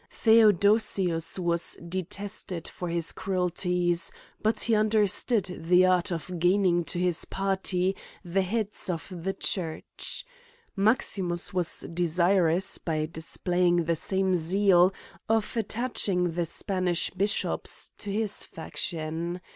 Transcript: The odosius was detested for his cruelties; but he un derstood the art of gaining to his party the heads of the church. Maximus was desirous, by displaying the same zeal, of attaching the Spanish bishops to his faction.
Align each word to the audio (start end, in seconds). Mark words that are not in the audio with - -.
The 0.23 0.41
odosius 0.45 1.37
was 1.37 1.73
detested 1.75 2.67
for 2.67 2.89
his 2.89 3.11
cruelties; 3.11 4.11
but 4.41 4.61
he 4.61 4.73
un 4.73 4.89
derstood 4.89 5.65
the 5.67 5.85
art 5.85 6.09
of 6.09 6.39
gaining 6.39 6.83
to 6.85 6.97
his 6.97 7.23
party 7.25 7.95
the 8.25 8.41
heads 8.41 8.89
of 8.89 9.05
the 9.15 9.33
church. 9.33 10.25
Maximus 10.75 11.53
was 11.53 11.81
desirous, 11.93 12.79
by 12.79 13.05
displaying 13.05 13.83
the 13.83 13.95
same 13.95 14.33
zeal, 14.33 14.91
of 15.29 15.55
attaching 15.55 16.31
the 16.31 16.47
Spanish 16.47 17.11
bishops 17.11 17.91
to 17.99 18.11
his 18.11 18.43
faction. 18.43 19.39